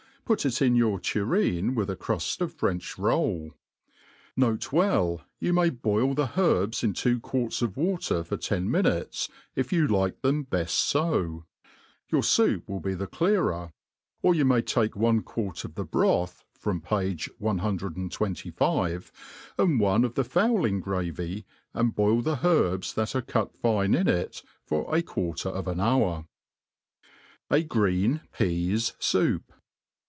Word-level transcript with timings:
put 0.23 0.45
it 0.45 0.61
in 0.61 0.77
your 0.77 0.97
tureen 0.97 1.75
wUb 1.75 1.89
a 1.89 1.95
cruft 1.97 2.39
of 2.39 2.53
French 2.53 2.97
roll, 2.97 3.51
N. 4.41 4.55
B. 4.55 5.17
You 5.41 5.51
may 5.53 5.69
boil 5.69 6.13
the 6.13 6.39
herbs 6.39 6.85
in 6.85 6.93
two 6.93 7.19
quarts 7.19 7.61
of 7.61 7.75
water 7.75 8.23
for 8.23 8.37
ten 8.37 8.71
minutes, 8.71 9.27
if 9.57 9.73
you 9.73 9.87
like 9.89 10.21
them 10.21 10.45
beft 10.45 10.89
fo; 10.93 11.43
your 12.07 12.21
foup 12.21 12.69
will 12.69 12.79
be 12.79 12.93
the 12.93 13.07
clcaVer, 13.07 13.73
or 14.21 14.33
you 14.33 14.45
may 14.45 14.61
take 14.61 14.95
one 14.95 15.21
quart 15.21 15.65
of 15.65 15.75
the 15.75 15.83
broth, 15.83 16.45
page 16.81 17.29
1 17.37 17.77
25, 18.09 19.11
and 19.57 19.79
one 19.81 20.05
of 20.05 20.15
the 20.15 20.23
fowling 20.23 20.79
gravy, 20.79 21.45
and 21.73 21.93
boil 21.93 22.21
the 22.21 22.39
herbs 22.47 22.93
that 22.93 23.13
arc 23.17 23.27
cut 23.27 23.53
fine 23.57 23.93
in 23.93 24.07
it 24.07 24.43
for 24.65 24.95
a 24.95 25.01
quacter 25.01 25.49
of 25.49 25.67
an 25.67 25.81
hour. 25.81 26.25
^ 27.51 27.59
jf 27.61 27.67
Green 27.67 28.21
Peas 28.31 28.93
S$up. 28.97 29.41